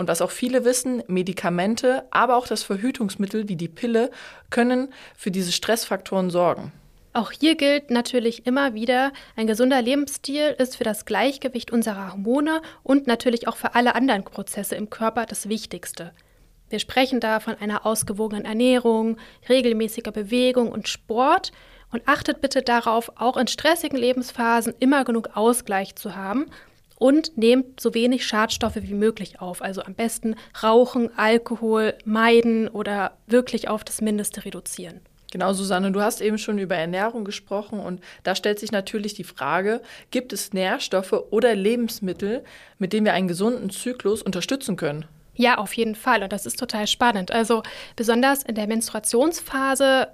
Und 0.00 0.08
was 0.08 0.22
auch 0.22 0.30
viele 0.30 0.64
wissen, 0.64 1.02
Medikamente, 1.08 2.04
aber 2.10 2.36
auch 2.36 2.46
das 2.46 2.62
Verhütungsmittel 2.62 3.50
wie 3.50 3.56
die 3.56 3.68
Pille 3.68 4.10
können 4.48 4.94
für 5.14 5.30
diese 5.30 5.52
Stressfaktoren 5.52 6.30
sorgen. 6.30 6.72
Auch 7.12 7.32
hier 7.32 7.54
gilt 7.54 7.90
natürlich 7.90 8.46
immer 8.46 8.72
wieder, 8.72 9.12
ein 9.36 9.46
gesunder 9.46 9.82
Lebensstil 9.82 10.54
ist 10.56 10.76
für 10.78 10.84
das 10.84 11.04
Gleichgewicht 11.04 11.70
unserer 11.70 12.12
Hormone 12.12 12.62
und 12.82 13.08
natürlich 13.08 13.46
auch 13.46 13.58
für 13.58 13.74
alle 13.74 13.94
anderen 13.94 14.24
Prozesse 14.24 14.74
im 14.74 14.88
Körper 14.88 15.26
das 15.26 15.50
Wichtigste. 15.50 16.12
Wir 16.70 16.78
sprechen 16.78 17.20
da 17.20 17.38
von 17.38 17.56
einer 17.56 17.84
ausgewogenen 17.84 18.46
Ernährung, 18.46 19.18
regelmäßiger 19.50 20.12
Bewegung 20.12 20.72
und 20.72 20.88
Sport 20.88 21.52
und 21.92 22.08
achtet 22.08 22.40
bitte 22.40 22.62
darauf, 22.62 23.12
auch 23.16 23.36
in 23.36 23.48
stressigen 23.48 23.98
Lebensphasen 23.98 24.72
immer 24.78 25.04
genug 25.04 25.36
Ausgleich 25.36 25.94
zu 25.94 26.16
haben 26.16 26.46
und 27.00 27.36
nehmt 27.38 27.80
so 27.80 27.94
wenig 27.94 28.26
Schadstoffe 28.26 28.76
wie 28.76 28.94
möglich 28.94 29.40
auf. 29.40 29.62
Also 29.62 29.82
am 29.82 29.94
besten 29.94 30.36
Rauchen, 30.62 31.10
Alkohol 31.16 31.94
meiden 32.04 32.68
oder 32.68 33.16
wirklich 33.26 33.68
auf 33.68 33.82
das 33.82 34.02
Mindeste 34.02 34.44
reduzieren. 34.44 35.00
Genau, 35.32 35.52
Susanne, 35.52 35.92
du 35.92 36.02
hast 36.02 36.20
eben 36.20 36.38
schon 36.38 36.58
über 36.58 36.76
Ernährung 36.76 37.24
gesprochen 37.24 37.80
und 37.80 38.00
da 38.22 38.34
stellt 38.34 38.58
sich 38.58 38.70
natürlich 38.70 39.14
die 39.14 39.24
Frage, 39.24 39.80
gibt 40.10 40.32
es 40.32 40.52
Nährstoffe 40.52 41.14
oder 41.30 41.54
Lebensmittel, 41.54 42.44
mit 42.78 42.92
denen 42.92 43.06
wir 43.06 43.14
einen 43.14 43.28
gesunden 43.28 43.70
Zyklus 43.70 44.22
unterstützen 44.22 44.76
können? 44.76 45.06
Ja, 45.34 45.56
auf 45.56 45.72
jeden 45.72 45.94
Fall 45.94 46.22
und 46.22 46.32
das 46.32 46.44
ist 46.44 46.58
total 46.58 46.86
spannend. 46.86 47.30
Also 47.30 47.62
besonders 47.96 48.42
in 48.42 48.56
der 48.56 48.66
Menstruationsphase 48.66 50.08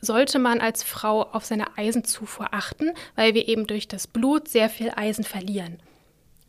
sollte 0.00 0.40
man 0.40 0.60
als 0.60 0.82
Frau 0.82 1.22
auf 1.22 1.44
seine 1.44 1.78
Eisenzufuhr 1.78 2.48
achten, 2.50 2.90
weil 3.14 3.34
wir 3.34 3.46
eben 3.46 3.68
durch 3.68 3.86
das 3.86 4.08
Blut 4.08 4.48
sehr 4.48 4.68
viel 4.68 4.90
Eisen 4.96 5.22
verlieren. 5.22 5.78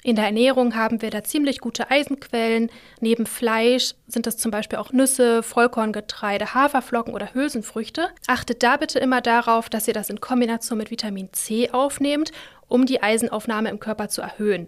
In 0.06 0.18
der 0.18 0.26
Ernährung 0.26 0.76
haben 0.76 1.02
wir 1.02 1.12
da 1.12 1.24
ziemlich 1.24 1.60
gute 1.60 1.90
Eisenquellen. 1.90 2.70
Neben 3.00 3.26
Fleisch 3.26 3.94
sind 4.06 4.28
das 4.28 4.36
zum 4.36 4.52
Beispiel 4.52 4.78
auch 4.78 4.92
Nüsse, 4.92 5.42
Vollkorngetreide, 5.44 6.54
Haferflocken 6.54 7.14
oder 7.14 7.34
Hülsenfrüchte. 7.34 8.10
Achtet 8.28 8.64
da 8.64 8.76
bitte 8.76 9.00
immer 9.00 9.22
darauf, 9.22 9.70
dass 9.70 9.88
ihr 9.88 9.94
das 9.94 10.10
in 10.10 10.20
Kombination 10.20 10.78
mit 10.78 10.92
Vitamin 10.92 11.32
C 11.32 11.72
aufnehmt, 11.72 12.34
um 12.68 12.86
die 12.86 13.02
Eisenaufnahme 13.02 13.70
im 13.70 13.80
Körper 13.80 14.10
zu 14.10 14.22
erhöhen. 14.22 14.68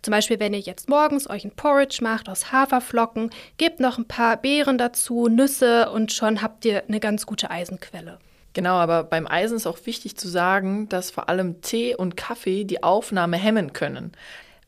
Zum 0.00 0.10
Beispiel, 0.10 0.40
wenn 0.40 0.54
ihr 0.54 0.60
jetzt 0.60 0.88
morgens 0.88 1.28
euch 1.28 1.44
ein 1.44 1.54
Porridge 1.54 1.98
macht 2.00 2.30
aus 2.30 2.50
Haferflocken, 2.50 3.28
gebt 3.58 3.78
noch 3.78 3.98
ein 3.98 4.08
paar 4.08 4.38
Beeren 4.38 4.78
dazu, 4.78 5.28
Nüsse 5.28 5.90
und 5.90 6.12
schon 6.12 6.40
habt 6.40 6.64
ihr 6.64 6.84
eine 6.88 6.98
ganz 6.98 7.26
gute 7.26 7.50
Eisenquelle. 7.50 8.18
Genau, 8.54 8.74
aber 8.76 9.04
beim 9.04 9.26
Eisen 9.26 9.58
ist 9.58 9.66
auch 9.66 9.78
wichtig 9.84 10.16
zu 10.16 10.28
sagen, 10.28 10.88
dass 10.88 11.10
vor 11.10 11.28
allem 11.28 11.60
Tee 11.60 11.94
und 11.94 12.16
Kaffee 12.16 12.64
die 12.64 12.82
Aufnahme 12.82 13.36
hemmen 13.36 13.74
können. 13.74 14.12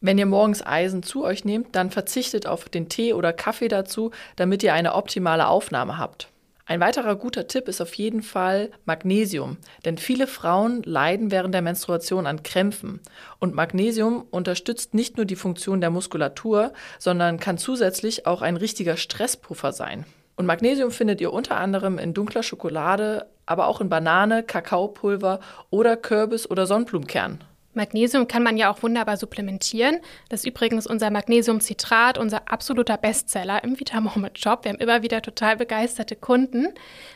Wenn 0.04 0.18
ihr 0.18 0.26
morgens 0.26 0.61
Eisen 0.61 1.02
zu 1.02 1.25
euch 1.25 1.46
nehmt, 1.46 1.75
dann 1.75 1.90
verzichtet 1.90 2.46
auf 2.46 2.68
den 2.68 2.90
Tee 2.90 3.14
oder 3.14 3.32
Kaffee 3.32 3.68
dazu, 3.68 4.11
damit 4.37 4.62
ihr 4.62 4.75
eine 4.75 4.96
optimale 4.96 5.49
Aufnahme 5.49 5.96
habt. 5.96 6.28
Ein 6.66 6.80
weiterer 6.80 7.16
guter 7.16 7.46
Tipp 7.46 7.68
ist 7.68 7.80
auf 7.80 7.94
jeden 7.94 8.23
Fall 8.23 8.70
Magnesium, 8.84 9.56
denn 9.87 9.96
viele 9.96 10.26
Frauen 10.26 10.82
leiden 10.82 11.30
während 11.30 11.54
der 11.54 11.62
Menstruation 11.62 12.26
an 12.26 12.42
Krämpfen. 12.42 13.00
Und 13.38 13.54
Magnesium 13.54 14.26
unterstützt 14.30 14.92
nicht 14.92 15.16
nur 15.16 15.25
die 15.25 15.37
Funktion 15.37 15.80
der 15.80 15.88
Muskulatur, 15.88 16.75
sondern 16.99 17.40
kann 17.40 17.56
zusätzlich 17.56 18.26
auch 18.26 18.42
ein 18.42 18.58
richtiger 18.58 18.99
Stresspuffer 18.99 19.73
sein. 19.73 20.04
Und 20.37 20.44
Magnesium 20.44 20.90
findet 20.90 21.23
ihr 21.23 21.32
unter 21.32 21.56
anderem 21.56 21.96
in 21.96 22.12
dunkler 22.12 22.42
Schokolade, 22.42 23.25
aber 23.46 23.68
auch 23.68 23.80
in 23.80 23.88
Banane, 23.88 24.42
Kakaopulver 24.42 25.40
oder 25.70 25.96
Kürbis- 25.96 26.50
oder 26.50 26.66
Sonnenblumenkern. 26.66 27.42
Magnesium 27.75 28.28
kann 28.28 28.43
man 28.43 28.57
ja 28.57 28.73
auch 28.73 28.83
wunderbar 28.83 29.16
supplementieren. 29.16 30.00
Das 30.28 30.40
ist 30.40 30.47
übrigens 30.47 30.87
unser 30.87 31.11
Magnesiumcitrat, 31.11 32.19
unser 32.19 32.50
absoluter 32.50 32.97
Bestseller 32.97 33.62
im 33.64 33.78
Vitamoment 33.78 34.38
Shop. 34.38 34.64
Wir 34.64 34.73
haben 34.73 34.78
immer 34.78 35.02
wieder 35.02 35.23
total 35.23 35.57
begeisterte 35.57 36.16
Kunden. 36.16 36.69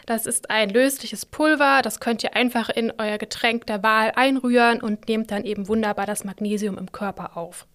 Das 0.07 0.27
ist 0.27 0.51
ein 0.51 0.71
lösliches 0.71 1.27
Pulver, 1.27 1.81
das 1.83 2.01
könnt 2.01 2.23
ihr 2.23 2.35
einfach 2.37 2.69
in 2.69 2.93
euer 2.99 3.19
Getränk 3.19 3.67
der 3.67 3.83
Wahl 3.83 4.13
einrühren 4.15 4.81
und 4.81 5.09
nehmt 5.09 5.31
dann 5.31 5.45
eben 5.45 5.69
wunderbar 5.69 6.07
das 6.07 6.25
Magnesium 6.25 6.79
im 6.79 6.93
Körper 6.93 7.37
auf. 7.37 7.67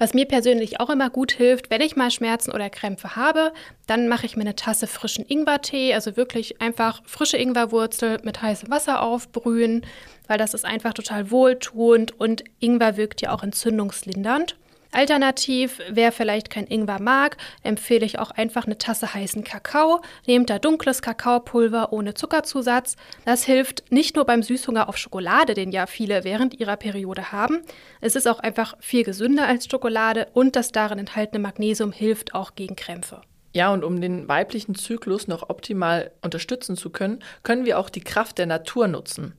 Was 0.00 0.14
mir 0.14 0.24
persönlich 0.24 0.80
auch 0.80 0.88
immer 0.88 1.10
gut 1.10 1.30
hilft, 1.30 1.68
wenn 1.68 1.82
ich 1.82 1.94
mal 1.94 2.10
Schmerzen 2.10 2.52
oder 2.52 2.70
Krämpfe 2.70 3.16
habe, 3.16 3.52
dann 3.86 4.08
mache 4.08 4.24
ich 4.24 4.34
mir 4.34 4.44
eine 4.44 4.56
Tasse 4.56 4.86
frischen 4.86 5.26
Ingwertee, 5.28 5.92
also 5.92 6.16
wirklich 6.16 6.58
einfach 6.62 7.02
frische 7.04 7.36
Ingwerwurzel 7.36 8.16
mit 8.22 8.40
heißem 8.40 8.70
Wasser 8.70 9.02
aufbrühen, 9.02 9.84
weil 10.26 10.38
das 10.38 10.54
ist 10.54 10.64
einfach 10.64 10.94
total 10.94 11.30
wohltuend 11.30 12.18
und 12.18 12.44
Ingwer 12.60 12.96
wirkt 12.96 13.20
ja 13.20 13.30
auch 13.34 13.42
entzündungslindernd. 13.42 14.56
Alternativ, 14.92 15.80
wer 15.88 16.10
vielleicht 16.10 16.50
kein 16.50 16.66
Ingwer 16.66 17.00
mag, 17.00 17.36
empfehle 17.62 18.04
ich 18.04 18.18
auch 18.18 18.32
einfach 18.32 18.66
eine 18.66 18.76
Tasse 18.76 19.14
heißen 19.14 19.44
Kakao. 19.44 20.00
Nehmt 20.26 20.50
da 20.50 20.58
dunkles 20.58 21.00
Kakaopulver 21.00 21.92
ohne 21.92 22.14
Zuckerzusatz. 22.14 22.96
Das 23.24 23.44
hilft 23.44 23.90
nicht 23.92 24.16
nur 24.16 24.24
beim 24.24 24.42
Süßhunger 24.42 24.88
auf 24.88 24.96
Schokolade, 24.96 25.54
den 25.54 25.70
ja 25.70 25.86
viele 25.86 26.24
während 26.24 26.58
ihrer 26.58 26.76
Periode 26.76 27.30
haben. 27.30 27.60
Es 28.00 28.16
ist 28.16 28.26
auch 28.26 28.40
einfach 28.40 28.76
viel 28.80 29.04
gesünder 29.04 29.46
als 29.46 29.66
Schokolade 29.66 30.26
und 30.32 30.56
das 30.56 30.72
darin 30.72 30.98
enthaltene 30.98 31.40
Magnesium 31.40 31.92
hilft 31.92 32.34
auch 32.34 32.54
gegen 32.56 32.74
Krämpfe. 32.74 33.22
Ja, 33.52 33.72
und 33.72 33.82
um 33.82 34.00
den 34.00 34.28
weiblichen 34.28 34.76
Zyklus 34.76 35.26
noch 35.26 35.50
optimal 35.50 36.12
unterstützen 36.22 36.76
zu 36.76 36.90
können, 36.90 37.18
können 37.42 37.64
wir 37.64 37.78
auch 37.78 37.90
die 37.90 38.00
Kraft 38.00 38.38
der 38.38 38.46
Natur 38.46 38.86
nutzen. 38.86 39.34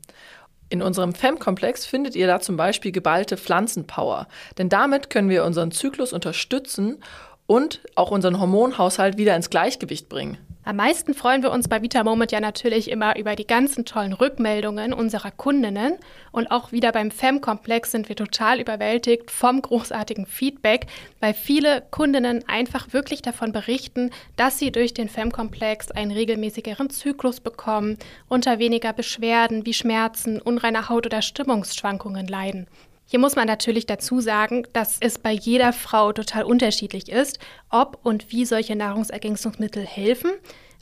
In 0.71 0.81
unserem 0.81 1.13
FEM-Komplex 1.13 1.85
findet 1.85 2.15
ihr 2.15 2.27
da 2.27 2.39
zum 2.39 2.55
Beispiel 2.55 2.93
geballte 2.93 3.35
Pflanzenpower, 3.35 4.29
denn 4.57 4.69
damit 4.69 5.09
können 5.09 5.27
wir 5.27 5.43
unseren 5.43 5.71
Zyklus 5.71 6.13
unterstützen 6.13 7.03
und 7.45 7.81
auch 7.95 8.09
unseren 8.09 8.39
Hormonhaushalt 8.39 9.17
wieder 9.17 9.35
ins 9.35 9.49
Gleichgewicht 9.49 10.07
bringen. 10.07 10.37
Am 10.63 10.75
meisten 10.75 11.15
freuen 11.15 11.41
wir 11.41 11.51
uns 11.51 11.67
bei 11.67 11.81
Vita 11.81 12.03
Moment 12.03 12.31
ja 12.31 12.39
natürlich 12.39 12.91
immer 12.91 13.17
über 13.17 13.35
die 13.35 13.47
ganzen 13.47 13.83
tollen 13.83 14.13
Rückmeldungen 14.13 14.93
unserer 14.93 15.31
Kundinnen. 15.31 15.97
Und 16.31 16.51
auch 16.51 16.71
wieder 16.71 16.91
beim 16.91 17.09
FEM-Komplex 17.09 17.91
sind 17.91 18.09
wir 18.09 18.15
total 18.15 18.61
überwältigt 18.61 19.31
vom 19.31 19.63
großartigen 19.63 20.27
Feedback, 20.27 20.85
weil 21.19 21.33
viele 21.33 21.81
Kundinnen 21.89 22.47
einfach 22.47 22.93
wirklich 22.93 23.23
davon 23.23 23.51
berichten, 23.51 24.11
dass 24.35 24.59
sie 24.59 24.71
durch 24.71 24.93
den 24.93 25.09
FEM-Komplex 25.09 25.89
einen 25.89 26.11
regelmäßigeren 26.11 26.91
Zyklus 26.91 27.39
bekommen, 27.39 27.97
unter 28.29 28.59
weniger 28.59 28.93
Beschwerden 28.93 29.65
wie 29.65 29.73
Schmerzen, 29.73 30.39
unreiner 30.39 30.89
Haut 30.89 31.07
oder 31.07 31.23
Stimmungsschwankungen 31.23 32.27
leiden. 32.27 32.67
Hier 33.11 33.19
muss 33.19 33.35
man 33.35 33.45
natürlich 33.45 33.85
dazu 33.85 34.21
sagen, 34.21 34.65
dass 34.71 34.95
es 35.01 35.19
bei 35.19 35.33
jeder 35.33 35.73
Frau 35.73 36.13
total 36.13 36.45
unterschiedlich 36.45 37.11
ist, 37.11 37.39
ob 37.69 37.99
und 38.03 38.31
wie 38.31 38.45
solche 38.45 38.73
Nahrungsergänzungsmittel 38.77 39.85
helfen, 39.85 40.31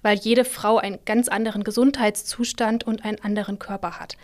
weil 0.03 0.15
jede 0.19 0.45
Frau 0.45 0.77
einen 0.77 0.99
ganz 1.05 1.27
anderen 1.27 1.63
Gesundheitszustand 1.63 2.83
und 2.83 3.03
einen 3.03 3.19
anderen 3.19 3.57
Körper 3.57 3.99
hat. 3.99 4.15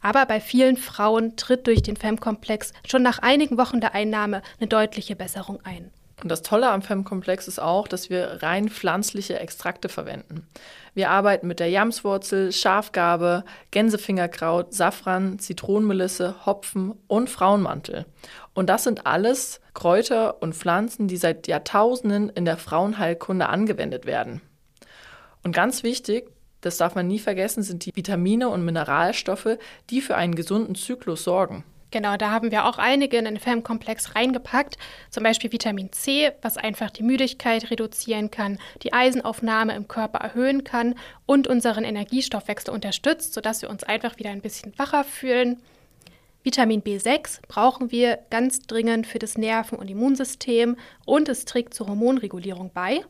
Aber 0.00 0.24
bei 0.24 0.40
vielen 0.40 0.78
Frauen 0.78 1.36
tritt 1.36 1.66
durch 1.66 1.82
den 1.82 1.98
FEM-Komplex 1.98 2.72
schon 2.88 3.02
nach 3.02 3.18
einigen 3.18 3.58
Wochen 3.58 3.82
der 3.82 3.94
Einnahme 3.94 4.40
eine 4.58 4.66
deutliche 4.66 5.14
Besserung 5.14 5.60
ein. 5.62 5.90
Und 6.22 6.28
das 6.28 6.42
Tolle 6.42 6.68
am 6.70 6.82
FEM-Komplex 6.82 7.48
ist 7.48 7.60
auch, 7.60 7.88
dass 7.88 8.10
wir 8.10 8.42
rein 8.42 8.68
pflanzliche 8.68 9.38
Extrakte 9.38 9.88
verwenden. 9.88 10.46
Wir 10.92 11.10
arbeiten 11.10 11.46
mit 11.46 11.60
der 11.60 11.70
Jamswurzel, 11.70 12.52
Schafgarbe, 12.52 13.44
Gänsefingerkraut, 13.70 14.74
Safran, 14.74 15.38
Zitronenmelisse, 15.38 16.44
Hopfen 16.44 16.94
und 17.06 17.30
Frauenmantel. 17.30 18.06
Und 18.54 18.68
das 18.68 18.84
sind 18.84 19.06
alles 19.06 19.60
Kräuter 19.72 20.42
und 20.42 20.54
Pflanzen, 20.54 21.08
die 21.08 21.16
seit 21.16 21.46
Jahrtausenden 21.46 22.28
in 22.28 22.44
der 22.44 22.56
Frauenheilkunde 22.56 23.48
angewendet 23.48 24.04
werden. 24.04 24.42
Und 25.42 25.52
ganz 25.52 25.82
wichtig, 25.82 26.30
das 26.60 26.76
darf 26.76 26.94
man 26.94 27.06
nie 27.06 27.18
vergessen, 27.18 27.62
sind 27.62 27.86
die 27.86 27.96
Vitamine 27.96 28.50
und 28.50 28.64
Mineralstoffe, 28.64 29.56
die 29.88 30.02
für 30.02 30.16
einen 30.16 30.34
gesunden 30.34 30.74
Zyklus 30.74 31.24
sorgen. 31.24 31.64
Genau, 31.90 32.16
da 32.16 32.30
haben 32.30 32.52
wir 32.52 32.66
auch 32.66 32.78
einige 32.78 33.16
in 33.16 33.24
den 33.24 33.38
FEM-Komplex 33.38 34.14
reingepackt. 34.14 34.78
Zum 35.10 35.24
Beispiel 35.24 35.50
Vitamin 35.50 35.92
C, 35.92 36.30
was 36.40 36.56
einfach 36.56 36.90
die 36.90 37.02
Müdigkeit 37.02 37.70
reduzieren 37.70 38.30
kann, 38.30 38.58
die 38.82 38.92
Eisenaufnahme 38.92 39.74
im 39.74 39.88
Körper 39.88 40.18
erhöhen 40.18 40.62
kann 40.62 40.94
und 41.26 41.48
unseren 41.48 41.84
Energiestoffwechsel 41.84 42.72
unterstützt, 42.72 43.34
sodass 43.34 43.62
wir 43.62 43.70
uns 43.70 43.82
einfach 43.82 44.18
wieder 44.18 44.30
ein 44.30 44.40
bisschen 44.40 44.72
wacher 44.78 45.02
fühlen. 45.02 45.60
Vitamin 46.42 46.82
B6 46.82 47.40
brauchen 47.48 47.90
wir 47.90 48.18
ganz 48.30 48.62
dringend 48.62 49.06
für 49.06 49.18
das 49.18 49.36
Nerven- 49.36 49.78
und 49.78 49.90
Immunsystem 49.90 50.76
und 51.04 51.28
es 51.28 51.44
trägt 51.44 51.74
zur 51.74 51.88
Hormonregulierung 51.88 52.70
bei. 52.72 53.04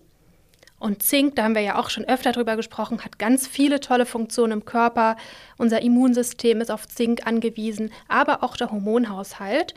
Und 0.80 1.02
Zink, 1.02 1.36
da 1.36 1.44
haben 1.44 1.54
wir 1.54 1.62
ja 1.62 1.78
auch 1.78 1.90
schon 1.90 2.06
öfter 2.06 2.32
drüber 2.32 2.56
gesprochen, 2.56 3.04
hat 3.04 3.18
ganz 3.18 3.46
viele 3.46 3.80
tolle 3.80 4.06
Funktionen 4.06 4.54
im 4.54 4.64
Körper. 4.64 5.16
Unser 5.58 5.82
Immunsystem 5.82 6.62
ist 6.62 6.70
auf 6.70 6.88
Zink 6.88 7.26
angewiesen, 7.26 7.92
aber 8.08 8.42
auch 8.42 8.56
der 8.56 8.72
Hormonhaushalt. 8.72 9.74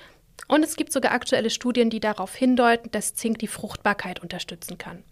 Und 0.48 0.64
es 0.64 0.78
gibt 0.78 0.94
sogar 0.94 1.12
aktuelle 1.12 1.50
Studien, 1.50 1.90
die 1.90 2.00
darauf 2.00 2.34
hindeuten, 2.34 2.90
dass 2.92 3.16
Zink 3.16 3.40
die 3.40 3.48
Fruchtbarkeit 3.48 4.22
unterstützen 4.22 4.78
kann. 4.78 5.04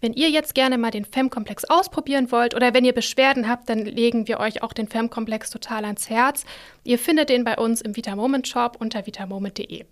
Wenn 0.00 0.14
ihr 0.14 0.30
jetzt 0.30 0.56
gerne 0.56 0.78
mal 0.78 0.90
den 0.90 1.04
FEM-Komplex 1.04 1.64
ausprobieren 1.66 2.32
wollt 2.32 2.56
oder 2.56 2.74
wenn 2.74 2.84
ihr 2.84 2.94
Beschwerden 2.94 3.48
habt, 3.48 3.68
dann 3.68 3.84
legen 3.84 4.26
wir 4.26 4.40
euch 4.40 4.64
auch 4.64 4.72
den 4.72 4.88
FEM-Komplex 4.88 5.50
total 5.50 5.84
ans 5.84 6.10
Herz. 6.10 6.44
Ihr 6.82 6.98
findet 6.98 7.28
den 7.28 7.44
bei 7.44 7.56
uns 7.56 7.82
im 7.82 7.94
Vitamoment 7.94 8.48
Shop 8.48 8.78
unter 8.80 9.06
vitamoment.de. 9.06 9.84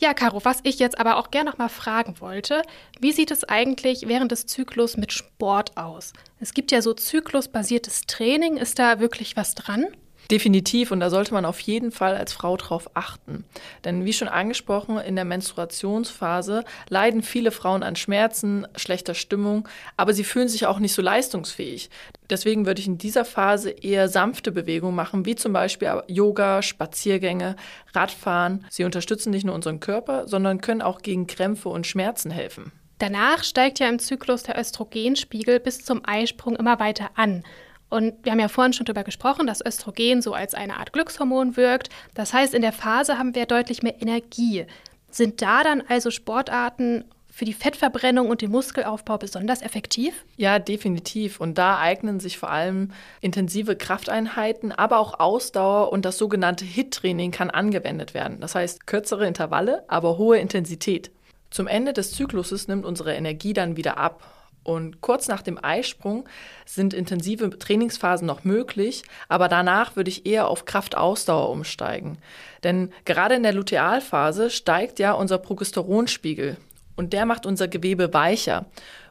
Ja, 0.00 0.14
Caro, 0.14 0.44
was 0.44 0.60
ich 0.62 0.78
jetzt 0.78 0.98
aber 0.98 1.16
auch 1.16 1.32
gerne 1.32 1.50
noch 1.50 1.58
mal 1.58 1.68
fragen 1.68 2.20
wollte, 2.20 2.62
wie 3.00 3.10
sieht 3.10 3.32
es 3.32 3.42
eigentlich 3.42 4.06
während 4.06 4.30
des 4.30 4.46
Zyklus 4.46 4.96
mit 4.96 5.12
Sport 5.12 5.76
aus? 5.76 6.12
Es 6.38 6.54
gibt 6.54 6.70
ja 6.70 6.82
so 6.82 6.94
zyklusbasiertes 6.94 8.02
Training, 8.02 8.58
ist 8.58 8.78
da 8.78 9.00
wirklich 9.00 9.36
was 9.36 9.56
dran? 9.56 9.86
Definitiv 10.30 10.90
und 10.90 11.00
da 11.00 11.08
sollte 11.08 11.32
man 11.32 11.46
auf 11.46 11.58
jeden 11.60 11.90
Fall 11.90 12.14
als 12.14 12.34
Frau 12.34 12.58
drauf 12.58 12.90
achten. 12.92 13.44
Denn 13.84 14.04
wie 14.04 14.12
schon 14.12 14.28
angesprochen, 14.28 14.98
in 14.98 15.16
der 15.16 15.24
Menstruationsphase 15.24 16.64
leiden 16.90 17.22
viele 17.22 17.50
Frauen 17.50 17.82
an 17.82 17.96
Schmerzen, 17.96 18.66
schlechter 18.76 19.14
Stimmung, 19.14 19.66
aber 19.96 20.12
sie 20.12 20.24
fühlen 20.24 20.48
sich 20.48 20.66
auch 20.66 20.80
nicht 20.80 20.92
so 20.92 21.00
leistungsfähig. 21.00 21.88
Deswegen 22.28 22.66
würde 22.66 22.82
ich 22.82 22.86
in 22.86 22.98
dieser 22.98 23.24
Phase 23.24 23.70
eher 23.70 24.08
sanfte 24.08 24.52
Bewegungen 24.52 24.94
machen, 24.94 25.24
wie 25.24 25.34
zum 25.34 25.54
Beispiel 25.54 26.02
Yoga, 26.08 26.60
Spaziergänge, 26.60 27.56
Radfahren. 27.94 28.66
Sie 28.68 28.84
unterstützen 28.84 29.30
nicht 29.30 29.46
nur 29.46 29.54
unseren 29.54 29.80
Körper, 29.80 30.28
sondern 30.28 30.60
können 30.60 30.82
auch 30.82 31.00
gegen 31.00 31.26
Krämpfe 31.26 31.70
und 31.70 31.86
Schmerzen 31.86 32.30
helfen. 32.30 32.70
Danach 32.98 33.44
steigt 33.44 33.78
ja 33.78 33.88
im 33.88 33.98
Zyklus 33.98 34.42
der 34.42 34.58
Östrogenspiegel 34.58 35.60
bis 35.60 35.84
zum 35.84 36.02
Eisprung 36.04 36.56
immer 36.56 36.80
weiter 36.80 37.10
an. 37.14 37.44
Und 37.88 38.14
wir 38.22 38.32
haben 38.32 38.40
ja 38.40 38.48
vorhin 38.48 38.72
schon 38.72 38.86
darüber 38.86 39.04
gesprochen, 39.04 39.46
dass 39.46 39.64
Östrogen 39.64 40.20
so 40.22 40.34
als 40.34 40.54
eine 40.54 40.76
Art 40.76 40.92
Glückshormon 40.92 41.56
wirkt. 41.56 41.88
Das 42.14 42.32
heißt, 42.32 42.54
in 42.54 42.62
der 42.62 42.72
Phase 42.72 43.18
haben 43.18 43.34
wir 43.34 43.46
deutlich 43.46 43.82
mehr 43.82 44.00
Energie. 44.00 44.66
Sind 45.10 45.40
da 45.40 45.62
dann 45.62 45.82
also 45.88 46.10
Sportarten 46.10 47.04
für 47.38 47.44
die 47.44 47.54
Fettverbrennung 47.54 48.28
und 48.28 48.42
den 48.42 48.50
Muskelaufbau 48.50 49.16
besonders 49.16 49.62
effektiv? 49.62 50.24
Ja, 50.36 50.58
definitiv. 50.58 51.40
Und 51.40 51.56
da 51.56 51.78
eignen 51.78 52.18
sich 52.18 52.36
vor 52.36 52.50
allem 52.50 52.90
intensive 53.20 53.76
Krafteinheiten, 53.76 54.72
aber 54.72 54.98
auch 54.98 55.20
Ausdauer 55.20 55.92
und 55.92 56.04
das 56.04 56.18
sogenannte 56.18 56.64
HIT-Training 56.64 57.30
kann 57.30 57.50
angewendet 57.50 58.12
werden. 58.12 58.40
Das 58.40 58.54
heißt 58.56 58.86
kürzere 58.86 59.26
Intervalle, 59.26 59.84
aber 59.86 60.18
hohe 60.18 60.38
Intensität. 60.38 61.12
Zum 61.50 61.68
Ende 61.68 61.92
des 61.92 62.10
Zykluses 62.12 62.68
nimmt 62.68 62.84
unsere 62.84 63.14
Energie 63.14 63.52
dann 63.52 63.76
wieder 63.76 63.98
ab 63.98 64.22
und 64.68 65.00
kurz 65.00 65.28
nach 65.28 65.40
dem 65.40 65.58
Eisprung 65.64 66.28
sind 66.66 66.92
intensive 66.92 67.58
Trainingsphasen 67.58 68.26
noch 68.26 68.44
möglich, 68.44 69.02
aber 69.30 69.48
danach 69.48 69.96
würde 69.96 70.10
ich 70.10 70.26
eher 70.26 70.46
auf 70.48 70.66
Kraftausdauer 70.66 71.48
umsteigen. 71.48 72.18
Denn 72.64 72.92
gerade 73.06 73.34
in 73.34 73.42
der 73.42 73.54
Lutealphase 73.54 74.50
steigt 74.50 74.98
ja 74.98 75.12
unser 75.12 75.38
Progesteronspiegel. 75.38 76.58
und 76.96 77.12
der 77.12 77.26
macht 77.26 77.46
unser 77.46 77.68
Gewebe 77.68 78.12
weicher, 78.12 78.66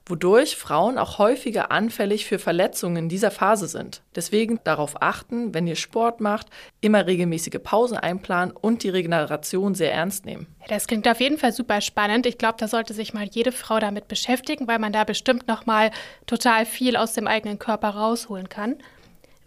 wodurch 0.10 0.56
Frauen 0.56 0.98
auch 0.98 1.18
häufiger 1.18 1.72
anfällig 1.72 2.26
für 2.26 2.40
Verletzungen 2.40 2.98
in 2.98 3.10
dieser 3.10 3.32
Phase 3.32 3.68
sind. 3.68 4.02
Deswegen 4.16 4.60
darauf 4.64 5.02
achten, 5.02 5.54
wenn 5.54 5.68
ihr 5.68 5.76
Sport 5.76 6.22
macht, 6.22 6.48
immer 6.82 7.06
regelmäßige 7.06 7.60
Pausen 7.62 7.98
einplanen 7.98 8.56
und 8.56 8.84
die 8.84 8.90
Regeneration 8.90 9.76
sehr 9.76 9.94
ernst 9.94 10.26
nehmen. 10.26 10.48
Das 10.68 10.88
klingt 10.88 11.08
auf 11.08 11.20
jeden 11.20 11.38
Fall 11.38 11.52
super 11.52 11.82
spannend. 11.82 12.26
Ich 12.26 12.38
glaube, 12.38 12.58
da 12.58 12.68
sollte 12.68 12.94
sich 12.94 13.14
mal 13.14 13.28
jede 13.32 13.52
Frau 13.52 13.80
damit 13.80 14.08
beschäftigen, 14.08 14.68
weil 14.68 14.80
man 14.80 14.94
da 14.94 15.04
bestimmt 15.04 15.48
noch 15.48 15.66
mal 15.66 15.92
total 16.26 16.66
viel 16.66 16.98
aus 16.98 17.14
dem 17.14 17.28
eigenen 17.28 17.60
Körper 17.60 17.90
rausholen 17.90 18.50
kann. 18.50 18.78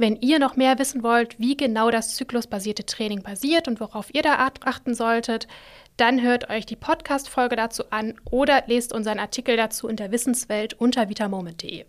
Wenn 0.01 0.17
ihr 0.17 0.39
noch 0.39 0.57
mehr 0.57 0.79
wissen 0.79 1.03
wollt, 1.03 1.39
wie 1.39 1.59
genau 1.59 1.91
das 1.91 2.15
zyklusbasierte 2.17 2.87
Training 2.87 3.23
basiert 3.23 3.69
und 3.69 3.81
worauf 3.81 4.07
ihr 4.15 4.23
da 4.23 4.51
achten 4.65 4.95
solltet, 4.95 5.47
dann 5.99 6.23
hört 6.23 6.49
euch 6.49 6.65
die 6.65 6.75
Podcast-Folge 6.75 7.55
dazu 7.55 7.83
an 7.91 8.15
oder 8.31 8.65
lest 8.67 8.95
unseren 8.95 9.19
Artikel 9.19 9.59
dazu 9.59 9.89
in 9.89 9.97
der 9.97 10.11
Wissenswelt 10.11 10.73
unter 10.73 11.11
vitamoment.de. 11.11 11.85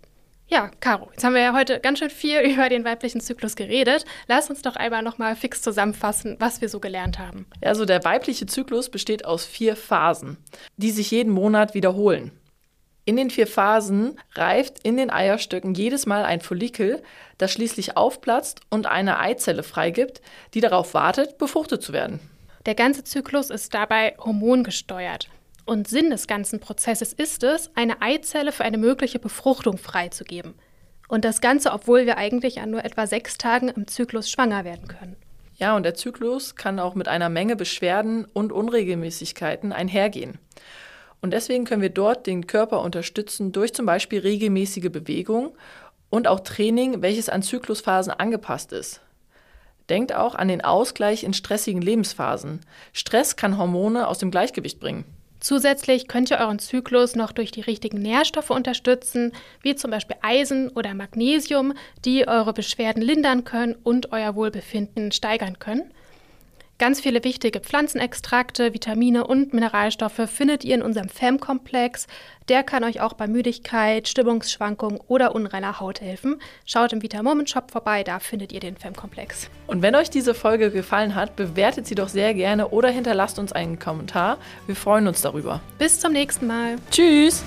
Ja, 0.50 0.70
Caro, 0.82 1.08
jetzt 1.12 1.24
haben 1.24 1.36
wir 1.36 1.42
ja 1.42 1.54
heute 1.54 1.80
ganz 1.80 2.00
schön 2.00 2.10
viel 2.10 2.40
über 2.54 2.68
den 2.68 2.84
weiblichen 2.84 3.22
Zyklus 3.22 3.56
geredet. 3.56 4.04
Lass 4.28 4.50
uns 4.50 4.62
doch 4.62 4.76
einmal 4.76 5.04
noch 5.04 5.18
mal 5.18 5.38
fix 5.38 5.62
zusammenfassen, 5.62 6.36
was 6.38 6.60
wir 6.60 6.68
so 6.68 6.82
gelernt 6.82 7.18
haben. 7.18 7.46
Also 7.62 7.86
der 7.86 8.04
weibliche 8.04 8.46
Zyklus 8.46 8.90
besteht 8.90 9.24
aus 9.24 9.46
vier 9.46 9.78
Phasen, 9.78 10.36
die 10.76 10.92
sich 10.92 11.12
jeden 11.12 11.32
Monat 11.32 11.76
wiederholen. 11.76 12.34
In 13.04 13.16
den 13.16 13.32
vier 13.32 13.48
Phasen 13.48 14.20
reift 14.36 14.80
in 14.84 14.96
den 14.96 15.10
Eierstöcken 15.10 15.74
jedes 15.74 16.06
Mal 16.06 16.24
ein 16.24 16.40
Follikel, 16.40 17.02
das 17.40 17.52
schließlich 17.52 17.98
aufplatzt 17.98 18.62
und 18.70 18.86
eine 18.86 19.20
Eizelle 19.20 19.64
freigibt, 19.64 20.22
die 20.54 20.62
darauf 20.62 20.94
wartet, 20.94 21.38
befruchtet 21.40 21.82
zu 21.82 21.94
werden. 21.94 22.20
Der 22.68 22.76
ganze 22.76 23.04
Zyklus 23.04 23.50
ist 23.50 23.74
dabei 23.74 24.16
hormongesteuert. 24.20 25.30
Und 25.66 25.88
Sinn 25.88 26.12
des 26.12 26.28
ganzen 26.28 26.60
Prozesses 26.60 27.12
ist 27.12 27.44
es, 27.44 27.72
eine 27.76 28.02
Eizelle 28.02 28.52
für 28.52 28.64
eine 28.64 28.78
mögliche 28.78 29.20
Befruchtung 29.20 29.78
freizugeben. 29.78 30.54
Und 31.08 31.26
das 31.26 31.42
Ganze, 31.42 31.72
obwohl 31.72 32.06
wir 32.06 32.18
eigentlich 32.18 32.62
an 32.62 32.70
nur 32.70 32.86
etwa 32.86 33.08
sechs 33.08 33.38
Tagen 33.38 33.70
im 33.70 33.88
Zyklus 33.88 34.30
schwanger 34.30 34.64
werden 34.64 34.88
können. 34.88 35.16
Ja, 35.56 35.76
und 35.76 35.84
der 35.84 35.96
Zyklus 35.96 36.56
kann 36.56 36.80
auch 36.80 36.96
mit 36.96 37.08
einer 37.08 37.30
Menge 37.30 37.56
Beschwerden 37.56 38.26
und 38.26 38.52
Unregelmäßigkeiten 38.52 39.74
einhergehen. 39.74 40.40
Und 41.22 41.32
deswegen 41.32 41.66
können 41.66 41.82
wir 41.82 41.90
dort 41.90 42.26
den 42.26 42.48
Körper 42.48 42.82
unterstützen 42.82 43.52
durch 43.52 43.74
zum 43.74 43.86
Beispiel 43.86 44.20
regelmäßige 44.20 44.90
Bewegung 44.90 45.56
und 46.10 46.28
auch 46.28 46.42
Training, 46.42 47.02
welches 47.02 47.30
an 47.30 47.44
Zyklusphasen 47.44 48.12
angepasst 48.12 48.74
ist. 48.74 49.02
Denkt 49.90 50.14
auch 50.14 50.36
an 50.36 50.48
den 50.48 50.64
Ausgleich 50.64 51.24
in 51.24 51.34
stressigen 51.34 51.82
Lebensphasen. 51.82 52.62
Stress 52.94 53.36
kann 53.36 53.58
Hormone 53.58 54.08
aus 54.08 54.20
dem 54.20 54.32
Gleichgewicht 54.32 54.80
bringen. 54.80 55.06
Zusätzlich 55.40 56.08
könnt 56.08 56.30
ihr 56.30 56.38
euren 56.38 56.60
Zyklus 56.60 57.16
noch 57.16 57.32
durch 57.32 57.52
die 57.52 57.62
richtigen 57.62 57.98
Nährstoffe 58.00 58.52
unterstützen, 58.52 59.34
wie 59.64 59.76
zum 59.76 59.90
Beispiel 59.90 60.18
Eisen 60.22 60.70
oder 60.70 60.94
Magnesium, 60.94 61.74
die 62.06 62.28
eure 62.28 62.54
Beschwerden 62.54 63.02
lindern 63.02 63.44
können 63.44 63.76
und 63.84 64.12
euer 64.12 64.36
Wohlbefinden 64.36 65.12
steigern 65.12 65.58
können. 65.58 65.92
Ganz 66.82 67.00
viele 67.00 67.24
wichtige 67.24 67.60
Pflanzenextrakte, 67.60 68.74
Vitamine 68.74 69.28
und 69.28 69.54
Mineralstoffe 69.54 70.28
findet 70.28 70.66
ihr 70.66 70.74
in 70.74 70.82
unserem 70.82 71.10
FEM-Komplex. 71.10 72.08
Der 72.50 72.64
kann 72.64 72.84
euch 72.84 73.02
auch 73.02 73.14
bei 73.14 73.28
Müdigkeit, 73.28 74.08
Stimmungsschwankungen 74.08 75.00
oder 75.08 75.36
unreiner 75.36 75.80
Haut 75.80 76.02
helfen. 76.02 76.42
Schaut 76.66 76.92
im 76.92 77.04
Vitamoment 77.04 77.52
Shop 77.52 77.70
vorbei, 77.70 78.04
da 78.04 78.18
findet 78.18 78.52
ihr 78.52 78.62
den 78.62 78.78
FEM-Komplex. 78.78 79.48
Und 79.68 79.84
wenn 79.84 79.94
euch 79.94 80.10
diese 80.10 80.34
Folge 80.34 80.72
gefallen 80.72 81.14
hat, 81.14 81.36
bewertet 81.36 81.86
sie 81.86 81.94
doch 81.94 82.10
sehr 82.10 82.34
gerne 82.34 82.70
oder 82.70 82.90
hinterlasst 82.90 83.38
uns 83.38 83.52
einen 83.52 83.78
Kommentar. 83.78 84.40
Wir 84.66 84.76
freuen 84.76 85.06
uns 85.06 85.22
darüber. 85.22 85.62
Bis 85.78 86.00
zum 86.00 86.14
nächsten 86.14 86.48
Mal. 86.48 86.78
Tschüss! 86.90 87.44